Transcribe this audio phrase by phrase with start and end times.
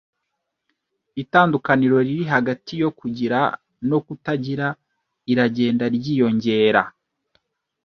[1.23, 3.39] Itandukaniro riri hagati yo kugira
[3.89, 4.67] no kutagira
[5.31, 6.83] iragenda ryiyongera.